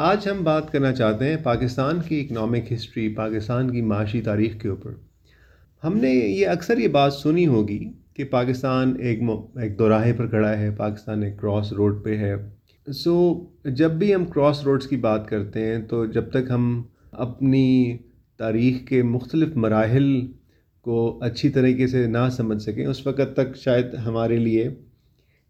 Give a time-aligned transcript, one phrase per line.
[0.00, 4.68] آج ہم بات کرنا چاہتے ہیں پاکستان کی اکنامک ہسٹری پاکستان کی معاشی تاریخ کے
[4.68, 4.90] اوپر۔
[5.84, 9.20] ہم نے یہ اکثر یہ بات سنی ہوگی کہ پاکستان ایک
[9.54, 12.36] ایک دوراہے پر کھڑا ہے، پاکستان ایک کراس روڈ پہ ہے۔
[12.92, 17.96] سو، جب بھی ہم کراس روڈس کی بات کرتے ہیں تو جب تک ہم اپنی
[18.36, 20.26] تاریخ کے مختلف مراحل
[20.80, 24.68] کو اچھی طریقے سے نہ سمجھ سکیں، اس وقت تک شاید ہمارے لیے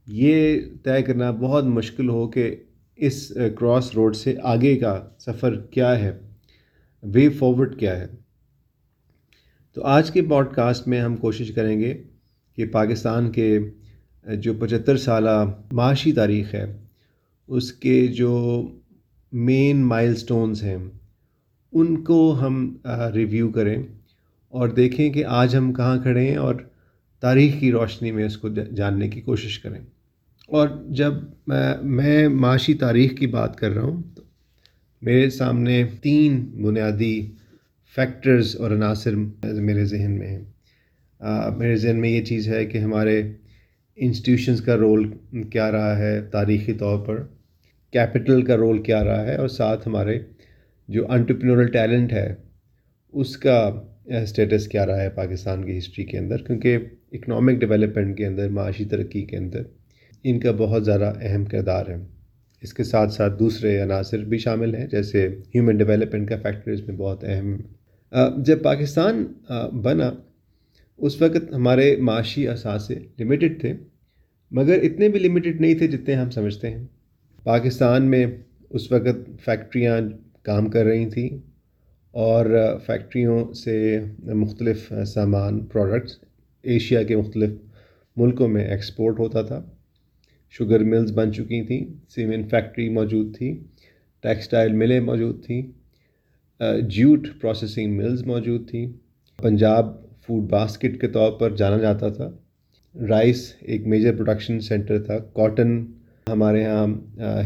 [0.07, 2.57] یہ طے کرنا بہت مشکل ہو کہ
[2.99, 6.19] اس کراس روڈ سے آگے کا سفر کیا ہے؟
[7.03, 8.07] وے فارورڈ کیا ہے؟
[9.75, 12.03] تو آج کے باڈ کاسٹ میں ہم کوشش کریں گے
[12.57, 13.59] کہ پاکستان کے
[14.35, 16.65] جو پچہتر سالہ معاشی تاریخ ہے،
[17.49, 18.33] اس کے جو
[19.33, 20.77] مین مائل سٹونز ہیں،
[21.73, 22.77] ان کو ہم
[23.15, 23.83] ریویو کریں
[24.49, 26.55] اور دیکھیں کہ آج ہم کہاں کھڑے ہیں اور
[27.21, 29.81] تاریخ کی روشنی میں اس کو جاننے کی کوشش کریں۔
[30.49, 31.13] اور جب
[31.47, 34.23] میں معاشی تاریخ کی بات کر رہا ہوں، تو
[35.03, 37.17] میرے سامنے تین بنیادی
[37.97, 39.15] فیکٹرز اور عناصر
[39.61, 40.45] میرے ذہن میں ہیں۔
[41.59, 43.21] میرے ذہن میں یہ چیز ہے کہ ہمارے
[43.99, 45.09] انسٹیٹیوشنز کا رول
[45.53, 47.23] کیا رہا ہے تاریخی طور پر
[47.93, 50.19] کیپٹل کا رول کیا رہا ہے، اور ساتھ ہمارے
[50.89, 52.35] جو انٹرپرینورل ٹیلنٹ ہے،
[53.15, 53.59] اس کا
[54.17, 56.79] اسٹیٹس کیا رہا ہے پاکستان کی ہسٹری کے اندر، کیونکہ
[57.13, 59.63] اکنامک ڈیولپمنٹ کے اندر، معاشی ترقی کے اندر۔
[60.25, 61.97] ان کا بہت زیادہ اہم کردار ہے۔
[62.63, 66.89] اس کے ساتھ ساتھ دوسرے عناصر بھی شامل ہیں، جیسے ہیومن ڈیولپمنٹ کا فیکٹر اس
[66.89, 67.59] میں بہت اہم ہے۔
[68.45, 69.25] جب پاکستان
[69.83, 70.13] بنا،
[70.99, 73.73] اس وقت ہمارے معاشی اثاثے لمیٹڈ تھے،
[74.51, 76.85] مگر اتنے بھی لمیٹڈ نہیں تھے جتنے ہم سمجھتے ہیں۔
[77.45, 78.27] پاکستان میں
[78.71, 80.01] اس وقت فیکٹریاں
[80.43, 81.29] کام کر رہی تھیں
[82.11, 82.47] اور
[82.87, 84.01] فیکٹریوں سے
[84.35, 86.19] مختلف سامان پروڈکٹس
[86.63, 87.51] ایشیا کے مختلف
[88.17, 89.63] ملکوں میں ایکسپورٹ ہوتا تھا۔
[90.55, 93.59] شوگر ملز بن چکی تھیں سیمنٹ فیکٹری موجود تھی،
[94.23, 95.63] ٹیکسٹائل ملیں موجود تھیں
[96.91, 98.87] جوٹ پروسیسنگ ملز موجود تھیں۔
[99.43, 99.87] پنجاب
[100.27, 102.31] فوڈ باسکٹ کے طور پر جانا جاتا تھا۔
[103.09, 105.85] رائس ایک میجر پروڈکشن سینٹر تھا۔ کاٹن
[106.27, 106.87] ہمارے یہاں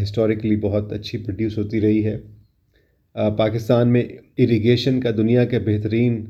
[0.03, 2.17] ہسٹوریکلی بہت اچھی پروڈیوس ہوتی رہی ہے۔
[3.39, 4.03] پاکستان میں
[4.39, 6.25] اریگیشن کا دنیا کے بہترین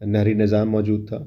[0.00, 1.18] نہری نظام موجود تھا۔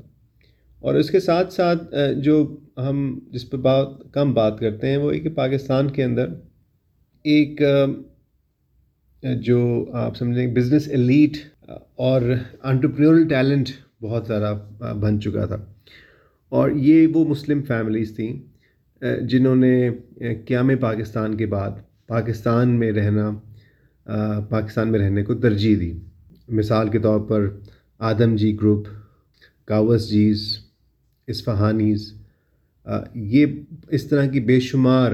[0.81, 2.35] اور اس کے ساتھ ساتھ جو
[2.77, 6.29] ہم جس پہ بات، کم بات کرتے ہیں، وہ کہ پاکستان کے اندر
[7.25, 7.61] ایک
[9.41, 9.59] جو
[9.93, 11.37] آپ سمجھیں، بزنس ایلیٹ
[11.95, 12.21] اور
[12.63, 13.69] انٹرپرینورل ٹیلنٹ
[14.01, 14.53] بہت زیادہ
[15.01, 15.57] بن چکا تھا۔
[16.49, 18.33] اور یہ وہ مسلم فیملیز تھیں
[19.21, 19.89] جنہوں نے
[20.47, 21.71] قیام پاکستان کے بعد
[22.07, 23.29] پاکستان میں رہنا
[24.49, 25.91] پاکستان میں رہنے کو ترجیح دی۔
[26.49, 27.47] مثال کے طور پر
[27.99, 28.87] آدم جی گروپ،
[29.65, 30.57] کاوس جیز
[31.27, 32.13] اصفہانیز
[33.15, 33.45] یہ
[33.89, 35.11] اس طرح کی بے شمار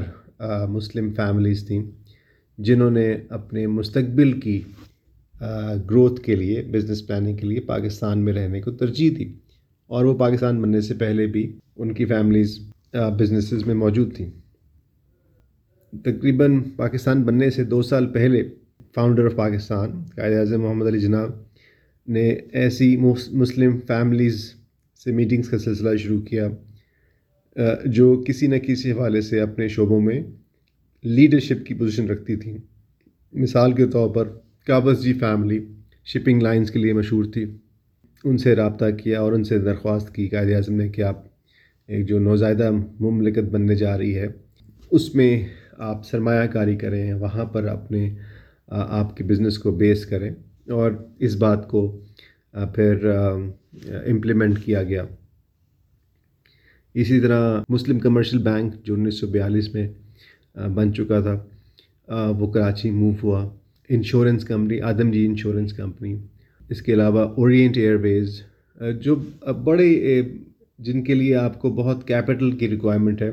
[0.69, 1.84] مسلم فیملیز تھیں
[2.57, 4.62] جنہوں نے اپنے مستقبل کی
[5.90, 9.34] گروتھ کے لیے، بزنس پلاننگ کے لیے پاکستان میں رہنے کو ترجیح دی۔
[9.88, 12.59] اور وہ پاکستان بننے سے پہلے بھی ان کی فیملیز
[12.94, 14.29] بزنسز میں موجود تھیں۔
[16.03, 18.44] تقریباً پاکستان بننے سے دو سال پہلے
[18.95, 21.29] فاؤنڈر آف پاکستان قائد اعظم محمد علی جناب،
[22.07, 22.97] نے ایسی
[23.31, 24.53] مسلم فیملیز
[25.03, 26.47] سے میٹنگز کا سلسلہ شروع کیا
[27.85, 30.19] جو کسی نہ کسی حوالے سے اپنے شعبوں میں
[31.03, 32.58] لیڈرشپ کی پوزیشن رکھتی تھیں۔
[33.34, 34.28] مثال کے طور پر
[34.68, 35.59] Cowasjee family
[36.06, 37.46] shipping lines کے لیے مشہور تھی۔
[38.24, 41.24] ان سے رابطہ کیا اور ان سے درخواست کی قائد اعظم نے کہ آپ
[41.88, 44.28] ایک جو نوزائیدہ مملکت بننے جا رہی ہے،
[44.91, 45.46] اس میں
[45.78, 48.16] آپ سرمایہ کاری کریں، وہاں پر اپنے
[48.68, 50.31] آپ کے بزنس کو بیس کریں
[50.68, 52.02] اور اس بات کو
[52.75, 53.06] پھر
[54.06, 55.03] امپلیمنٹ کیا گیا۔
[56.94, 59.88] اسی طرح مسلم کمرشل بینک جو انیس سو بیالیس میں
[60.75, 63.50] بن چکا تھا وہ کراچی موو ہوا۔
[63.90, 64.79] Insurance company
[65.12, 66.16] Adamjee insurance company
[66.69, 68.41] اس کے علاوہ اورینٹ ایئر ویز
[69.01, 69.16] جو
[69.63, 70.22] بڑے
[70.79, 73.31] جن کے لیے آپ کو بہت کیپٹل کی ریکوائرمنٹ ہے،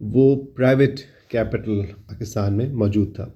[0.00, 3.26] وہ پرائیویٹ کیپٹل پاکستان میں موجود تھا۔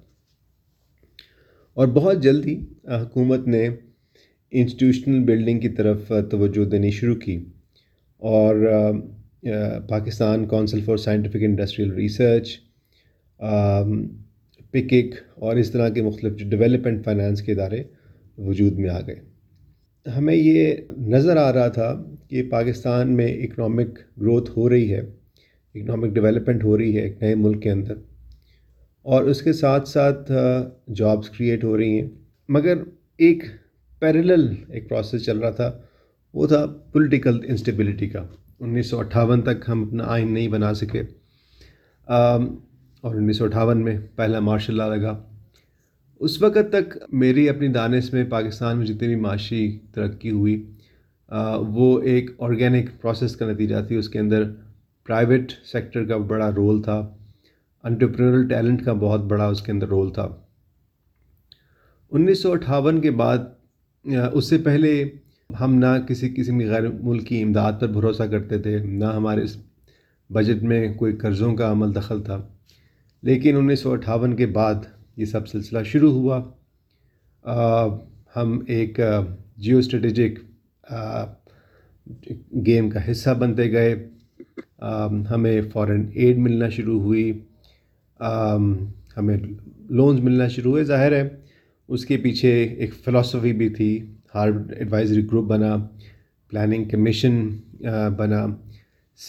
[1.73, 3.69] اور بہت جلدی حکومت نے
[4.51, 7.45] انسٹیٹیوشنل بلڈنگ کی طرف توجہ دینی شروع کی
[8.17, 8.55] اور
[9.89, 12.59] Pakistan council for scientific industrial research
[14.71, 17.83] پکک اور اس طرح کے مختلف جو ڈیولپمنٹ فائنانس کے ادارے
[18.37, 19.15] وجود میں آ گئے۔
[20.05, 24.99] ہمیں یہ نظر آ رہا تھا کہ پاکستان میں اکنامک گروتھ ہو رہی ہے
[25.75, 27.93] اکنامک ڈیولپمنٹ ہو رہی ہے ایک نئے ملک کے اندر
[29.05, 30.31] اور اس کے ساتھ ساتھ
[30.95, 32.09] جابس کریٹ ہو رہی ہیں۔
[32.49, 32.77] مگر
[33.17, 33.43] ایک
[34.01, 35.71] پیرلل ایک پروسیس چل رہا تھا،
[36.33, 38.25] وہ تھا پولیٹیکل انسٹیبلٹی کا۔
[38.59, 41.01] انیس سو اٹھاون تک ہم اپنا آئین نہیں بنا سکے۔
[43.01, 45.13] اور انیس سو اٹھاون میں پہلا مارشل لا لگا۔
[46.19, 50.55] اس وقت تک میری اپنی دانش میں پاکستان میں جتنی بھی معاشی ترقی ہوئی
[51.75, 54.43] وہ ایک آرگینک پروسیس کا نتیجہ تھی۔ اس کے اندر
[55.05, 56.99] پرائیویٹ سیکٹر کا بڑا رول تھا۔
[57.83, 60.27] انٹرپرینرل ٹیلنٹ کا بہت بڑا اس کے اندر رول تھا۔
[62.11, 63.37] انیس سو اٹھاون کے بعد
[64.05, 65.09] اس سے پہلے
[65.59, 69.57] ہم نہ کسی قسم کی غیر ملکی امداد پر بھروسہ کرتے تھے، نہ ہمارے اس
[70.29, 72.47] بجٹ میں کوئی قرضوں کا عمل دخل تھا۔
[73.21, 74.75] لیکن انیس سو اٹھاون کے بعد
[75.17, 76.51] یہ سب سلسلہ شروع ہوا۔
[78.35, 78.99] ہم ایک
[79.57, 80.39] جیو اسٹریٹجک
[82.65, 84.09] گیم کا حصہ بنتے گئے۔
[85.31, 87.31] ہمیں فورن ایڈ ملنا شروع ہوئی۔
[89.17, 89.37] ہمیں
[89.89, 91.29] لونز ملنا شروع ہوئے، ظاہر ہے۔
[91.93, 93.89] اس کے پیچھے ایک فلاسفی بھی تھی
[94.35, 95.75] ہارڈ ایڈوائزری گروپ بنا
[96.49, 97.47] پلاننگ کمیشن
[98.17, 98.45] بنا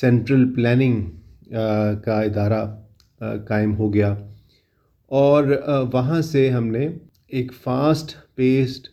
[0.01, 1.03] سینٹرل پلاننگ
[2.05, 2.65] کا ادارہ
[3.49, 4.15] قائم ہو گیا۔
[5.07, 5.45] اور
[5.93, 6.89] وہاں سے ہم نے
[7.29, 8.89] ایک فاسٹ پیسڈ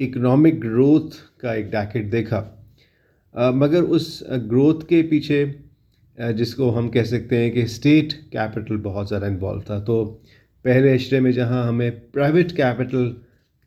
[0.00, 2.42] اکنامک گروتھ کا ایک ڈیکٹ دیکھا۔
[3.54, 5.44] مگر اس گروتھ کے پیچھے
[6.36, 10.18] جس کو ہم کہہ سکتے ہیں کہ اسٹیٹ کیپٹل بہت زیادہ انوالو تھا۔ تو
[10.64, 13.10] پہلے اشرے میں جہاں ہمیں پرائیویٹ کیپٹل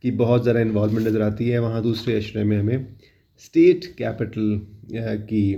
[0.04, 4.58] کی بہت زیادہ انوالومنٹ نظر آتی ہے، وہاں دوسرے اشرے میں ہمیں اسٹیٹ کیپٹل
[5.30, 5.56] کی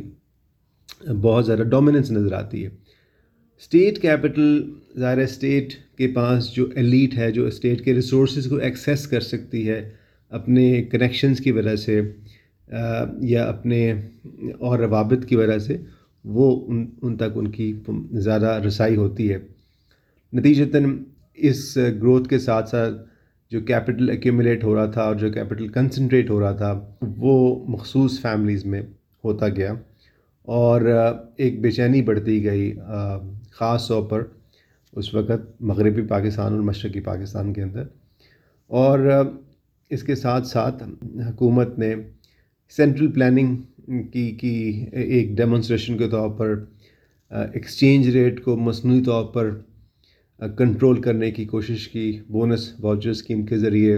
[1.22, 2.70] بہت زیادہ ڈومیننس نظر آتی ہے۔
[3.62, 9.06] اسٹیٹ کیپٹل ظاہر اسٹیٹ کے پاس جو ایلیٹ ہے، جو اسٹیٹ کے ریسورسز کو ایکسیس
[9.08, 9.80] کر سکتی ہے
[10.32, 12.02] اپنے کنیکشنز کی وجہ سے
[13.22, 13.92] یا اپنے
[14.60, 15.78] اور روابط کی وجہ سے،
[16.26, 17.74] وہ ان ان تک ان کی
[18.12, 19.38] زیادہ رسائی ہوتی ہے۔
[20.34, 20.98] نتیجتاً
[21.38, 22.96] اس گروتھ کے ساتھ ساتھ
[23.52, 26.72] جو کیپٹل ایکومولیٹ ہو رہا تھا اور جو کیپٹل کنسنٹریٹ ہو رہا تھا،
[27.18, 28.82] وہ مخصوص فیملیز میں
[29.24, 29.74] ہوتا گیا
[30.48, 30.82] اور
[31.38, 32.74] ایک بے چینی بڑھتی گئی
[33.52, 34.24] خاص طور پر
[34.94, 37.84] اس وقت مغربی پاکستان اور مشرقی پاکستان کے اندر
[38.70, 39.00] اور
[39.92, 40.84] اس کے ساتھ ساتھ
[41.30, 41.94] حکومت نے
[42.74, 46.56] سینٹرل پلاننگ کی کی ایک ڈیمونسٹریشن کے طور پر
[47.32, 49.50] ایکسچینج ریٹ کو مصنوعی طور پر
[50.40, 53.98] کنٹرول کرنے کی کوشش کی، بونس واؤچر اسکیم کے ذریعے۔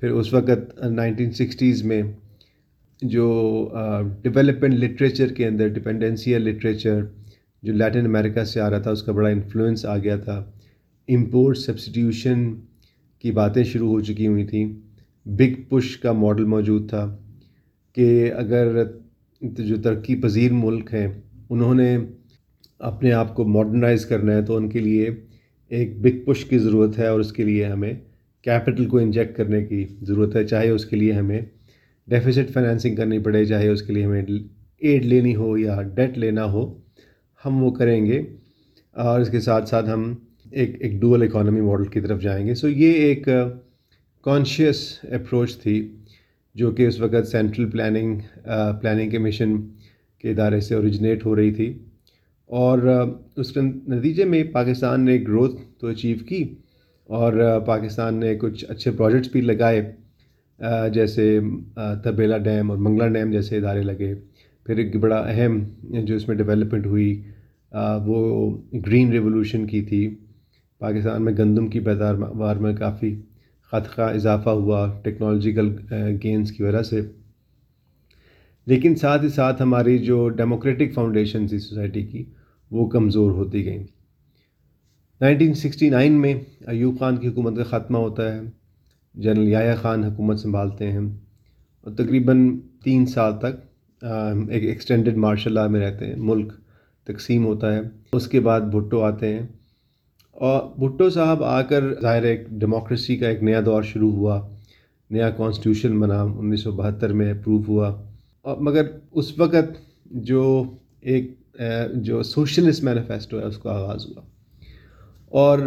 [0.00, 2.02] پھر اس وقت نائنٹین سکسٹیز میں
[3.02, 3.24] جو
[4.22, 7.00] ڈیولپمنٹ لٹریچر کے اندر ڈپینڈنسیل لٹریچر
[7.62, 10.44] جو لیٹن امریکہ سے آ رہا تھا، اس کا بڑا انفلوئنس آ گیا تھا۔
[11.08, 12.54] امپورٹ سبسٹیوشن
[13.18, 14.72] کی باتیں شروع ہو چکی ہوئی تھیں۔
[15.26, 17.16] بگ پش کا ماڈل موجود تھا
[17.92, 18.82] کہ اگر
[19.42, 21.08] جو ترقی پذیر ملک ہیں،
[21.50, 21.98] انہوں نے
[22.82, 25.10] اپنے آپ کو ماڈرنائز کرنا ہے تو ان کے لیے
[25.68, 27.92] ایک بگ پش کی ضرورت ہے اور اس کے لیے ہمیں
[28.42, 31.40] کیپٹل کو انجیکٹ کرنے کی ضرورت ہے۔ چاہے اس کے لیے ہمیں
[32.08, 34.22] ڈیفیسٹ فائنینسنگ کرنی پڑے، چاہے اس کے لیے ہمیں
[34.78, 36.78] ایڈ لینی ہو یا ڈیٹ لینا ہو،
[37.44, 38.22] ہم وہ کریں گے
[38.96, 40.14] اور اس کے ساتھ ساتھ ہم
[40.50, 43.48] ایک ایک ڈول اکانومی ماڈل کی طرف جائیں گے۔ سو یہ ایک uh,
[44.24, 45.76] کانشیس اپروچ تھی
[46.54, 48.18] جو کہ اس وقت سینٹرل پلاننگ
[48.80, 49.56] پلاننگ کمیشن
[50.18, 51.72] کے ادارے سے اوریجنیٹ ہو رہی تھی۔
[52.60, 52.78] اور
[53.36, 56.42] اس کے نتیجے میں پاکستان نے گروتھ تو اچیو کی
[57.08, 57.32] اور
[57.66, 59.80] پاکستان نے کچھ اچھے پروجیکٹس بھی لگائے
[60.94, 61.38] جیسے
[62.04, 64.14] تبیلا ڈیم اور منگلا ڈیم جیسے ادارے لگے۔
[64.66, 65.58] پھر ایک بڑا اہم
[66.06, 67.22] جو اس میں ڈیولپمنٹ ہوئی
[68.06, 68.18] وہ
[68.86, 70.02] گرین ریولوشن کی تھی۔
[70.80, 73.14] پاکستان میں گندم کی پیداوار میں کافی
[73.72, 75.74] خطقہ اضافہ ہوا ٹیکنالوجیکل
[76.24, 77.00] گینز کی وجہ سے۔
[78.66, 82.24] لیکن ساتھ ہی ساتھ ہماری جو ڈیموکریٹک فاؤنڈیشن تھی سوسائٹی کی
[82.72, 83.84] وہ کمزور ہوتی گئیں۔
[85.20, 86.34] نائنٹین سکسٹی نائن میں
[86.66, 88.40] ایوب خان کی حکومت کا خاتمہ ہوتا ہے۔
[89.14, 90.98] جنرل یایا خان حکومت سنبھالتے ہیں۔
[91.80, 94.04] اور تقریباً تین سال تک
[94.48, 96.52] ایک ایکسٹینڈڈ مارشل لا میں رہتے ہیں۔ ملک
[97.04, 97.80] تقسیم ہوتا ہے۔
[98.12, 99.46] اس کے بعد بھٹو آتے ہیں۔
[100.30, 104.48] اور بھٹو صاحب آ کر ظاہر ایک ڈیموکریسی کا ایک نیا دور شروع ہوا۔
[105.10, 108.02] نیا کانسٹیٹیوشن بنا۔ انیس سو بہتر میں اپروو ہوا۔
[108.42, 110.64] اور مگر اس وقت جو
[111.00, 111.41] ایک
[111.94, 114.22] جو سوشلسٹ مینیفیسٹو ہے، اس کو آغاز ہوا۔
[115.26, 115.58] اور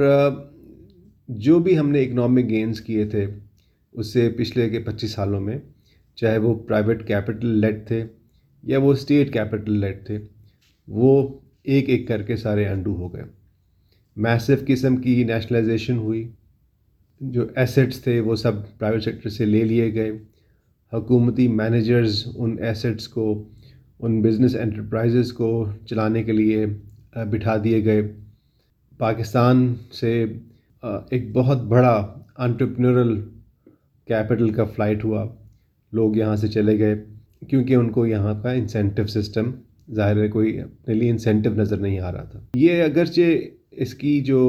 [1.28, 3.28] جو بھی ہم نے اکنامک گینز کیے تھے،
[3.94, 5.58] اس سے پچھلے کے پچیس سالوں میں،
[6.16, 8.04] چاہے وہ پرائیویٹ کیپٹل لیٹ تھے
[8.64, 10.20] یا وہ اسٹیٹ کیپٹل لیٹ تھے،
[10.88, 13.24] وہ ایک ایک کر کے سارے انڈو ہو گئے۔
[14.16, 16.30] میسو قسم کی نیشنلائزیشن ہوئی۔
[17.22, 20.12] جو ایسٹس تھے، وہ سب پرائیویٹ سیکٹر سے لے لیے گئے۔
[20.94, 23.50] حکومتی مینیجرز ان ایسٹس کو
[24.00, 25.50] ان بزنس انٹرپرائزز کو
[25.90, 26.66] چلانے کے لیے
[27.32, 28.02] بٹھا دیے گئے۔
[28.98, 30.26] پاکستان سے
[30.84, 31.96] ایک بہت بڑا
[32.38, 33.20] انٹرپنرل
[34.08, 35.26] کیپٹل کا فلائٹ ہوا۔
[35.94, 37.04] لوگ یہاں سے چلے گئے،
[37.50, 39.52] کیونکہ ان کو یہاں کا انسینٹو سسٹم
[39.96, 43.22] ظاہر ہے کوئی اپنے لیے انسینٹو نظر نہیں آ رہا تھا۔ یہ اگرچہ
[43.72, 44.42] اس کی جو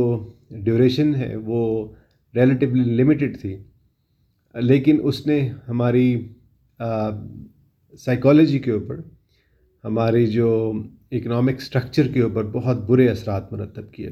[0.50, 1.88] ڈیوریشن ہے، وہ
[2.34, 3.56] ریلیٹیولی لمیٹڈ تھی،
[4.54, 5.38] لیکن اس نے
[5.68, 6.16] ہماری
[8.00, 9.00] سائیکالوجی کے اوپر
[9.87, 10.73] ہماری جو
[11.12, 14.11] اکنامک سٹرکچر کے اوپر بہت برے اثرات مرتب کیے۔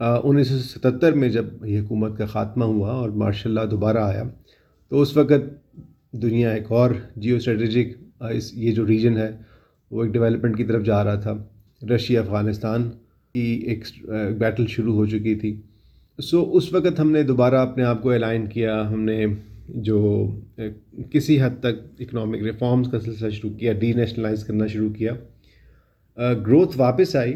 [0.00, 4.22] انیس سو ستتر میں جب یہ حکومت کا خاتمہ ہوا اور ماشاء اللہ دوبارہ آیا،
[4.88, 5.72] تو اس وقت
[6.12, 9.30] دنیا ایک اور جیو اسٹریٹجک اس، یہ جو ریجن ہے،
[9.90, 11.34] وہ ایک ڈیولپمنٹ کی طرف جا رہا تھا۔
[11.94, 12.90] رشیا، افغانستان
[13.34, 13.84] کی ایک
[14.38, 15.60] بیٹل شروع ہو چکی تھی۔
[16.18, 19.26] سو اس وقت ہم نے دوبارہ اپنے آپ کو الائن کیا، ہم نے
[19.68, 20.00] جو
[21.10, 25.12] کسی حد تک اکنامک ریفارمز کا سلسلہ شروع کیا ڈی نیشنلائز کرنا شروع کیا
[26.46, 27.34] گروتھ واپس آئی،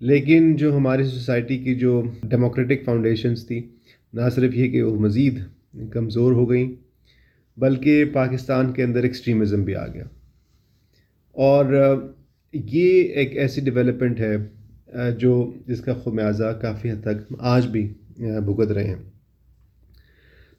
[0.00, 3.60] لیکن جو ہماری سوسائٹی کی جو ڈیموکریٹک فاؤنڈیشنز تھی،
[4.12, 5.38] نہ صرف یہ کہ وہ مزید
[5.92, 6.68] کمزور ہو گئیں،
[7.56, 10.04] بلکہ پاکستان کے اندر ایکسٹریمزم بھی آ گیا۔
[11.32, 11.64] اور
[12.52, 14.36] یہ ایک ایسی ڈیولپمنٹ ہے
[15.18, 17.88] جو جس کا خمیازہ کافی حد تک آج بھی
[18.18, 19.02] بھگت رہے ہیں۔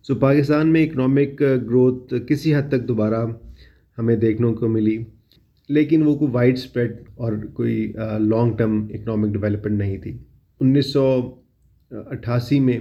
[0.06, 3.26] سو پاکستان میں اکنامک گروتھ کسی حد تک دوبارہ
[3.98, 4.98] ہمیں دیکھنے کو ملی،
[5.70, 10.18] لیکن وہ کوئی وائڈ اسپریڈ اور کوئی لانگ ٹرم اکنامک ڈیولپمنٹ نہیں تھی۔
[10.62, 11.06] انیس سو
[11.92, 12.80] اٹھاسی میں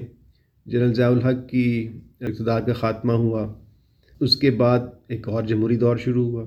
[0.67, 1.89] جنرل ضیاء الحق کی
[2.21, 3.47] اقتدار کا خاتمہ ہوا،
[4.21, 6.45] اس کے بعد ایک اور جمہوری دور شروع ہوا۔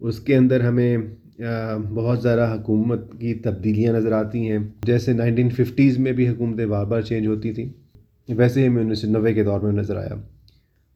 [0.00, 0.96] اس کے اندر ہمیں
[1.94, 6.86] بہت زیادہ حکومت کی تبدیلیاں نظر آتی ہیں، جیسے نائنٹین ففٹیز میں بھی حکومتیں بار
[6.86, 7.68] بار چینج ہوتی تھیں۔
[8.34, 10.14] ویسے ہی ہمیں انیس سو نوے کے دور میں نظر آیا۔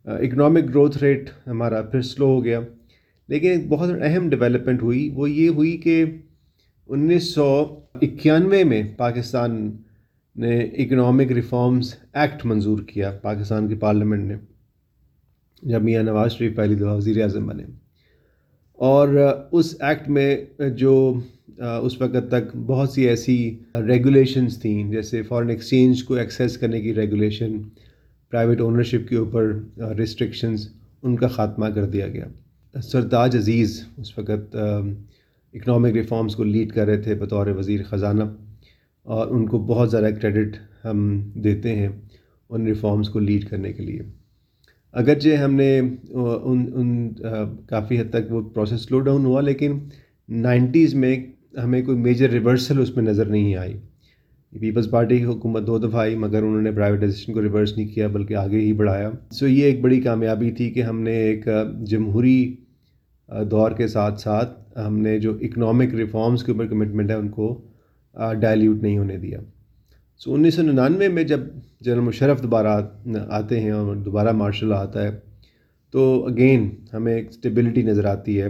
[0.05, 2.61] اکنامک گروتھ ریٹ ہمارا پھر سلو ہو گیا۔
[3.29, 6.05] لیکن ایک بہت اہم ڈیولپمنٹ ہوئی، وہ یہ ہوئی کہ
[6.87, 9.77] انیس سو اکیانوے میں پاکستان
[10.37, 14.37] نے اکنامک ریفارمز ایکٹ منظور کیا، پاکستان کی پارلیمنٹ نے۔
[15.63, 17.65] جب میاں نواز شریف پہلی دفعہ وزیر اعظم بنے۔
[18.73, 19.09] اور
[19.53, 20.45] اس ایکٹ میں
[20.77, 21.21] جو
[21.63, 23.37] اس وقت تک بہت سی ایسی
[23.87, 27.61] ریگولیشنس تھیں، جیسے فارن ایکسچینج کو ایکسیس کرنے کی ریگولیشن
[28.33, 29.53] پرائیویٹ اونرشپ کے اوپر
[29.99, 30.67] ریسٹرکشنز
[31.03, 32.25] ان کا خاتمہ کر دیا گیا۔
[32.75, 38.25] سرتاج عزیز اس وقت اکنامک ریفارمز کو لیڈ کر رہے تھے بطور وزیر خزانہ،
[39.07, 43.83] اور ان کو بہت زیادہ کریڈٹ ہم دیتے ہیں ان ریفارمز کو لیڈ کرنے کے
[43.83, 44.03] لیے۔
[44.95, 47.13] اگرچہ ہم نے ان ان
[47.69, 49.79] کافی حد تک وہ پروسیس سلو ڈاؤن ہوا، لیکن
[50.29, 51.17] نائنٹیز میں
[51.57, 53.77] ہمیں کوئی میجر ریورسل اس میں نظر نہیں آئی۔
[54.53, 58.07] پیپلز پارٹی کی حکومت دو دفعہ آئی، مگر انہوں نے پرائیویٹائزیشن کو ریورس نہیں کیا،
[58.07, 61.49] بلکہ آگے ہی بڑھایا۔ سو یہ ایک بڑی کامیابی تھی کہ ہم نے ایک
[61.87, 62.55] جمہوری
[63.51, 67.47] دور کے ساتھ ساتھ ہم نے جو اکنامک ریفارمز کے اوپر کمٹمنٹ ہے ان کو
[68.41, 69.41] ڈائلیوٹ نہیں ہونے دیا۔
[70.21, 71.41] سو انیس سو ننانوے میں جب
[71.81, 72.81] جنرل مشرف دوبارہ
[73.29, 75.11] آتے ہیں اور دوبارہ مارشل آتا ہے،
[75.95, 78.49] تو اگین ہمیں ایک اسٹیبلٹی نظر آتی ہے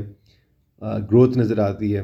[1.11, 2.03] گروتھ نظر آتی ہے۔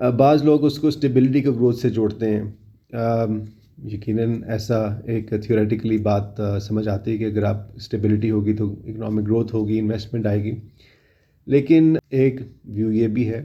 [0.00, 2.42] بعض لوگ اس کو اسٹیبلٹی کے گروتھ سے جوڑتے ہیں۔
[3.84, 9.22] یقیناً ایسا ایک تھیوریٹیکلی بات سمجھ آتی ہے کہ اگر آپ اسٹیبلٹی ہوگی تو اکنامک
[9.26, 10.52] گروتھ ہوگی انویسٹمنٹ آئے گی۔
[11.46, 13.42] لیکن ایک ویو یہ بھی ہے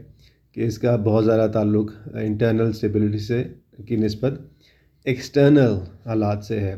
[0.51, 3.43] کہ اس کا بہت زیادہ تعلق انٹرنل اسٹیبلٹی سے
[3.87, 4.33] کی نسبت
[5.05, 5.73] ایکسٹرنل
[6.05, 6.75] حالات سے ہے۔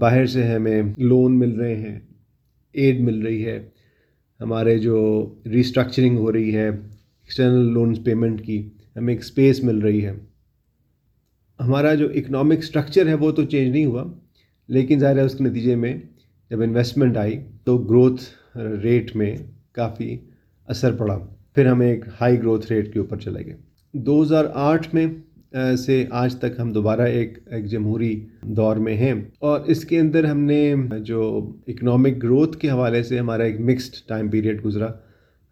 [0.00, 2.00] باہر سے ہمیں لون مل رہے ہیں
[2.72, 3.68] ایڈ مل رہی ہے۔
[4.40, 4.98] ہمارے جو
[5.46, 6.70] ریسٹرکچرنگ ہو رہی ہے
[7.24, 10.12] ایکسٹرنل لونز پیمنٹ کی ہمیں ایک اسپیس مل رہی ہے۔
[11.60, 14.04] ہمارا جو اکنامک اسٹرکچر ہے وہ تو چینج نہیں ہوا،
[14.68, 15.98] لیکن ظاہر ہے اس کے نتیجے میں
[16.50, 18.22] جب انویسٹمنٹ آئی تو گروتھ
[18.56, 19.36] ریٹ میں
[19.72, 20.18] کافی
[20.66, 21.18] اثر پڑا۔
[21.54, 23.56] پھر ہمیں ایک ہائی گروتھ ریٹ کے اوپر چلے گئے۔
[23.92, 25.06] دو ہزار آٹھ میں
[25.76, 30.24] سے آج تک ہم دوبارہ ایک ایک جمہوری دور میں ہیں۔ اور اس کے اندر
[30.24, 34.88] ہم نے جو اکنامک گروتھ کے حوالے سے ہمارا ایک مکسڈ ٹائم پیریڈ گزرا۔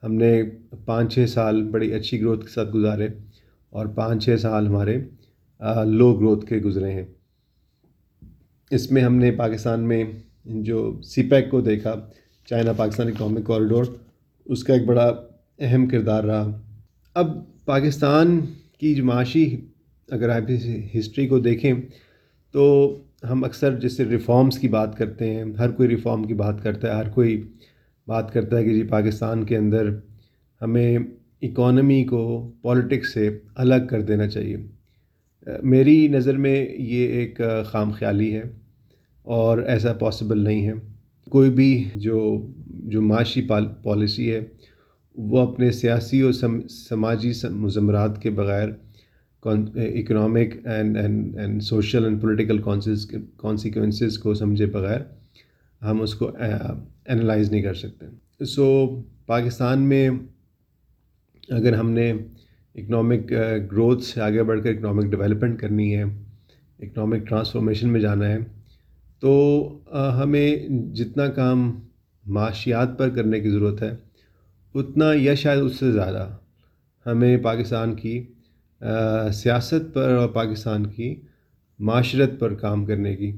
[0.03, 0.43] ہم نے
[0.85, 3.09] پانچ چھ سال بڑی اچھی گروتھ کے ساتھ گزارے
[3.73, 4.97] اور پانچ چھ سال ہمارے
[5.87, 7.05] لو گروتھ کے گزرے ہیں۔
[8.71, 10.05] اس میں ہم نے پاکستان میں
[10.45, 11.95] جو سی پیک کو دیکھا،
[12.49, 13.85] چائنا پاکستان اکنامک کوریڈور
[14.47, 15.07] اس کا ایک بڑا
[15.59, 16.61] اہم کردار رہا۔
[17.15, 17.31] اب
[17.65, 18.41] پاکستان
[18.81, 19.45] کی جو معاشی،
[20.09, 20.51] اگر آپ
[20.99, 21.73] ہسٹری کو دیکھیں،
[22.55, 22.63] تو
[23.31, 26.95] ہم اکثر جیسے ریفارمز کی بات کرتے ہیں، ہر کوئی ریفارم کی بات کرتا ہے،
[26.95, 27.43] ہر کوئی
[28.07, 29.89] بات کرتا ہے کہ جی پاکستان کے اندر
[30.63, 30.99] ہمیں
[31.43, 34.57] اکانومی کو پولیٹکس سے الگ کر دینا چاہیے۔
[35.63, 38.43] میری نظر میں یہ ایک خام خیالی ہے
[39.23, 40.73] اور ایسا پاسبل نہیں ہے۔
[41.31, 43.43] کوئی بھی جو جو معاشی
[43.83, 44.41] پالیسی ہے،
[45.15, 46.33] وہ اپنے سیاسی اور
[46.69, 48.69] سماجی مضمرات کے بغیر
[49.43, 52.59] economic and and and social and political
[53.37, 55.01] consequences کو سمجھے بغیر
[55.83, 56.31] ہم اس کو
[57.07, 60.11] انالائز نہیں کر سکتے۔ سو پاکستان میں
[61.49, 62.13] اگر ہم نے
[62.75, 63.31] اکنامک
[63.73, 68.39] گروتھ uh, سے آگے بڑھ کر اکنامک ڈیولپمنٹ کرنی ہے اکنامک ٹرانسفارمیشن میں جانا ہے،
[69.21, 69.33] تو
[69.95, 70.57] uh, ہمیں
[70.95, 71.81] جتنا کام
[72.27, 73.97] معاشیات پر کرنے کی ضرورت ہے،
[74.75, 76.29] اتنا یا شاید اس سے زیادہ
[77.07, 78.27] ہمیں پاکستان کی
[78.83, 81.15] uh, سیاست پر اور پاکستان کی
[81.79, 83.33] معاشرت پر کام کرنے کی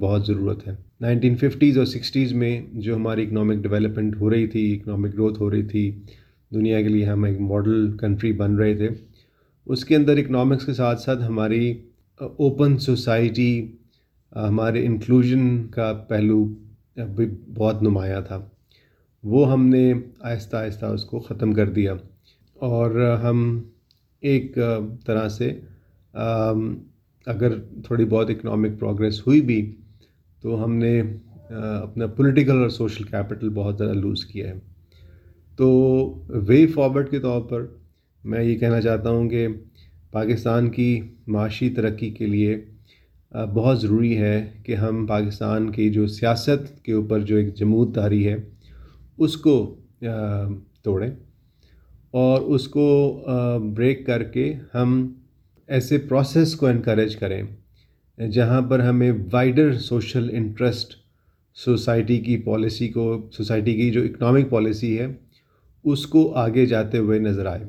[0.00, 4.74] بہت ضرورت ہے۔ نائنٹین ففٹیز اور سکسٹیز میں جو ہماری اکنامک ڈیولپمنٹ ہو رہی تھی
[4.76, 5.90] اکنامک گروتھ ہو رہی تھی،
[6.54, 8.88] دنیا کے لیے ہم ایک ماڈل کنٹری بن رہے تھے۔
[9.66, 11.70] اس کے اندر اکنامکس کے ساتھ ساتھ ہماری
[12.20, 13.50] اوپن سوسائٹی
[14.36, 16.44] ہمارے انکلوژن کا پہلو
[17.16, 18.44] بھی بہت نمایاں تھا۔
[19.24, 21.94] وہ ہم نے آہستہ آہستہ اس کو ختم کر دیا۔
[22.54, 23.60] اور ہم
[24.20, 24.58] ایک
[25.06, 25.52] طرح سے
[27.26, 29.76] اگر تھوڑی بہت اکنامک پروگریس ہوئی بھی
[30.42, 31.00] تو ہم نے
[31.82, 34.58] اپنا پولیٹیکل اور سوشل کیپٹل بہت زیادہ لوز کیا ہے۔
[35.56, 35.68] تو
[36.48, 37.66] وے فارورڈ کے طور پر
[38.24, 39.46] میں یہ کہنا چاہتا ہوں کہ
[40.12, 42.56] پاکستان کی معاشی ترقی کے لیے
[43.54, 48.26] بہت ضروری ہے کہ ہم پاکستان کی جو سیاست کے اوپر جو ایک جمود داری
[48.28, 48.36] ہے،
[49.18, 49.76] اس کو
[50.82, 51.10] توڑیں
[52.10, 52.86] اور اس کو
[53.76, 55.12] بریک کر کے ہم
[55.68, 57.42] ایسے پروسیس کو انکریج کریں۔
[58.26, 60.94] جہاں پر ہمیں وائڈر سوشل انٹرسٹ
[61.54, 65.06] سوسائٹی کی پالیسی کو سوسائٹی کی جو اکنامک پالیسی ہے،
[65.84, 67.64] اس کو آگے جاتے ہوئے نظر آئے۔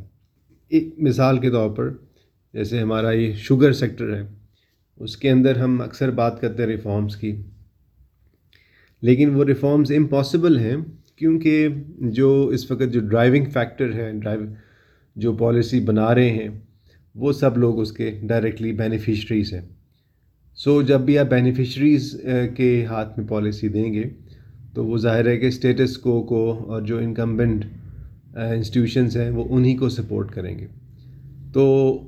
[0.70, 1.89] ایک مثال کے طور پر،
[2.53, 4.22] جیسے ہمارا یہ شوگر سیکٹر ہے،
[5.00, 7.41] اس کے اندر ہم اکثر بات کرتے ہیں ریفارمس کی۔
[9.01, 10.75] لیکن وہ ریفارمز امپاسبل ہیں،
[11.15, 11.67] کیونکہ
[12.00, 14.41] جو اس وقت جو ڈرائیونگ فیکٹر ہے ڈرائیو
[15.15, 16.50] جو پالیسی بنا رہے ہیں،
[17.15, 19.80] وہ سب لوگ اس کے ڈائریکٹلی بینیفیشریز ہیں۔
[20.58, 22.15] سو جب بھی آپ بینیفیشریز
[22.55, 24.03] کے ہاتھ میں پالیسی دیں گے،
[24.74, 27.65] تو وہ ظاہر ہے کہ اسٹیٹس کو کو اور جو انکمبنٹ
[28.36, 30.67] انسٹیٹیوشنس ہیں، وہ انہی کو سپورٹ کریں گے۔
[31.53, 31.63] تو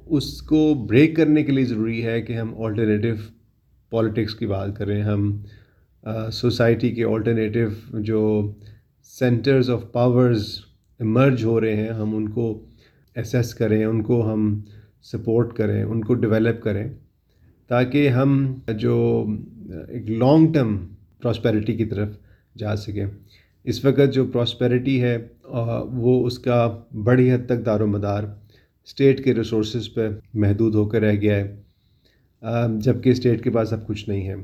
[0.05, 3.15] اس کو بریک کرنے کے لیے ضروری ہے کہ ہم آلٹرنیٹیو
[3.89, 5.31] پالیٹکس کی بات کریں۔ ہم
[6.31, 7.69] سوسائٹی کے آلٹرنیٹیو
[8.01, 8.21] جو
[9.19, 10.45] سینٹرز آف پاورز
[10.99, 12.51] ایمرج ہو رہے ہیں، ہم ان کو
[13.15, 14.59] اسیس کریں، ان کو ہم
[15.03, 16.87] سپورٹ کریں، ان کو ڈیولپ کریں۔
[17.67, 19.25] تاکہ ہم جو
[19.89, 20.77] ایک لانگ ٹرم
[21.21, 22.09] پراسپیرٹی کی طرف
[22.57, 23.05] جا سکیں۔
[23.63, 25.17] اس وقت جو پراسپیرٹی ہے
[25.91, 28.23] وہ اس کا بڑی حد تک دار و مدار
[28.87, 31.55] اسٹیٹ کے ریسورسز پہ محدود ہو کر رہ گیا ہے۔
[32.79, 34.35] جبکہ اسٹیٹ کے پاس اب کچھ نہیں ہے۔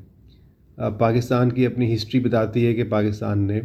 [0.97, 3.61] پاکستان کی اپنی ہسٹری بتاتی ہے کہ پاکستان نے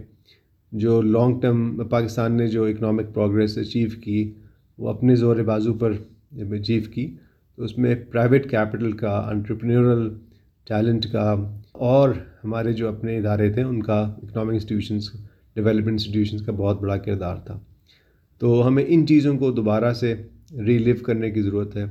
[0.73, 4.33] جو لانگ ٹرم پاکستان نے جو اکنامک پروگریس اچیو کی،
[4.79, 5.93] وہ اپنے زور بازو پر
[6.33, 7.15] اچیو کی۔
[7.57, 10.09] تو اس میں پرائیویٹ کیپٹل کا انٹرپرینورل
[10.69, 11.35] ٹیلنٹ کا
[11.73, 12.11] اور
[12.45, 15.13] ہمارے جو اپنے ادارے تھے، ان کا اکنامک انسٹیٹیوشنس
[15.55, 17.59] ڈیولپمنٹ انسٹیٹیوشنس کا بہت بڑا کردار تھا۔
[18.39, 20.15] تو ہمیں ان چیزوں کو دوبارہ سے
[20.67, 21.85] ری لیو کرنے کی ضرورت ہے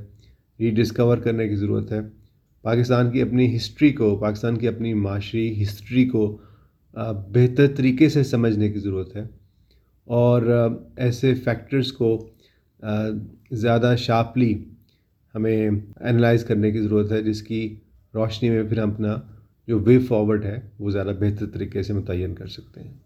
[0.60, 2.00] ری ڈسکور کرنے کی ضرورت ہے۔
[2.62, 6.36] پاکستان کی اپنی ہسٹری کو، پاکستان کی اپنی معاشری ہسٹری کو
[7.32, 9.22] بہتر طریقے سے سمجھنے کی ضرورت ہے۔
[10.04, 10.42] اور
[10.96, 12.28] ایسے فیکٹرز کو
[13.50, 14.64] زیادہ شارپلی
[15.34, 15.70] ہمیں
[16.00, 17.76] انالائز کرنے کی ضرورت ہے، جس کی
[18.14, 19.20] روشنی میں پھر ہم اپنا
[19.68, 23.03] جو وے فارورڈ ہے، وہ زیادہ بہتر طریقے سے متعین کر سکتے ہیں۔